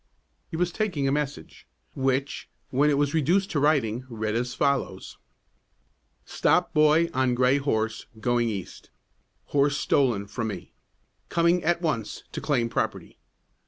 [0.49, 5.19] He was taking a message, which, when it was reduced to writing, read as follows:
[6.25, 8.89] Stop boy on gray horse going east.
[9.49, 10.73] Horse stolen from me.
[11.29, 13.19] Coming at once to claim property.